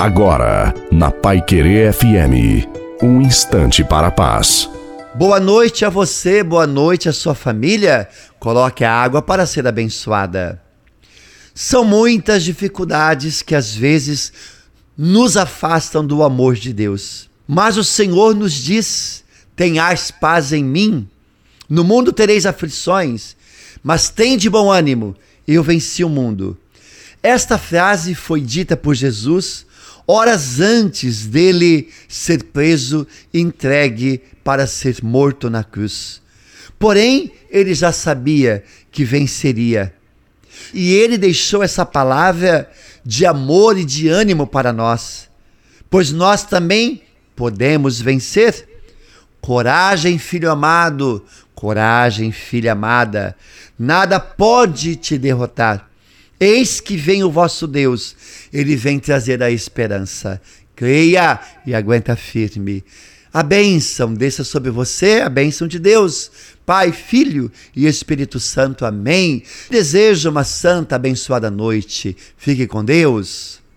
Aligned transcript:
Agora, 0.00 0.72
na 0.90 1.10
Pai 1.10 1.42
Querer 1.42 1.92
FM, 1.92 2.66
um 3.02 3.20
instante 3.20 3.84
para 3.84 4.06
a 4.06 4.10
paz. 4.10 4.66
Boa 5.14 5.38
noite 5.38 5.84
a 5.84 5.90
você, 5.90 6.42
boa 6.42 6.66
noite 6.66 7.06
à 7.06 7.12
sua 7.12 7.34
família. 7.34 8.08
Coloque 8.38 8.82
a 8.82 8.90
água 8.90 9.20
para 9.20 9.44
ser 9.44 9.66
abençoada. 9.66 10.58
São 11.54 11.84
muitas 11.84 12.42
dificuldades 12.42 13.42
que 13.42 13.54
às 13.54 13.74
vezes 13.74 14.32
nos 14.96 15.36
afastam 15.36 16.02
do 16.02 16.22
amor 16.22 16.54
de 16.54 16.72
Deus. 16.72 17.28
Mas 17.46 17.76
o 17.76 17.84
Senhor 17.84 18.34
nos 18.34 18.54
diz: 18.54 19.22
tenhais 19.54 20.10
paz 20.10 20.50
em 20.50 20.64
mim. 20.64 21.06
No 21.68 21.84
mundo 21.84 22.10
tereis 22.10 22.46
aflições, 22.46 23.36
mas 23.82 24.08
tem 24.08 24.38
de 24.38 24.48
bom 24.48 24.72
ânimo, 24.72 25.14
eu 25.46 25.62
venci 25.62 26.02
o 26.02 26.08
mundo. 26.08 26.56
Esta 27.22 27.58
frase 27.58 28.14
foi 28.14 28.40
dita 28.40 28.78
por 28.78 28.94
Jesus 28.94 29.68
horas 30.06 30.60
antes 30.60 31.26
dele 31.26 31.88
ser 32.08 32.44
preso 32.44 33.06
e 33.32 33.40
entregue 33.40 34.22
para 34.42 34.66
ser 34.66 35.02
morto 35.02 35.48
na 35.50 35.62
cruz. 35.62 36.20
Porém, 36.78 37.32
ele 37.50 37.74
já 37.74 37.92
sabia 37.92 38.64
que 38.90 39.04
venceria. 39.04 39.94
E 40.72 40.92
ele 40.92 41.18
deixou 41.18 41.62
essa 41.62 41.84
palavra 41.84 42.70
de 43.04 43.26
amor 43.26 43.78
e 43.78 43.84
de 43.84 44.08
ânimo 44.08 44.46
para 44.46 44.72
nós, 44.72 45.28
pois 45.88 46.12
nós 46.12 46.44
também 46.44 47.02
podemos 47.34 48.00
vencer. 48.00 48.68
Coragem, 49.40 50.18
filho 50.18 50.50
amado, 50.50 51.24
coragem, 51.54 52.30
filha 52.30 52.72
amada, 52.72 53.36
nada 53.78 54.20
pode 54.20 54.96
te 54.96 55.18
derrotar. 55.18 55.89
Eis 56.40 56.80
que 56.80 56.96
vem 56.96 57.22
o 57.22 57.30
vosso 57.30 57.66
Deus, 57.66 58.16
ele 58.50 58.74
vem 58.74 58.98
trazer 58.98 59.42
a 59.42 59.50
esperança. 59.50 60.40
Creia 60.74 61.38
e 61.66 61.74
aguenta 61.74 62.16
firme. 62.16 62.82
A 63.32 63.42
bênção 63.42 64.14
desça 64.14 64.42
sobre 64.42 64.70
você, 64.70 65.20
a 65.20 65.28
bênção 65.28 65.68
de 65.68 65.78
Deus, 65.78 66.30
Pai, 66.64 66.92
Filho 66.92 67.52
e 67.76 67.86
Espírito 67.86 68.40
Santo. 68.40 68.86
Amém. 68.86 69.42
Desejo 69.68 70.30
uma 70.30 70.42
santa, 70.42 70.96
abençoada 70.96 71.50
noite. 71.50 72.16
Fique 72.36 72.66
com 72.66 72.84
Deus. 72.84 73.60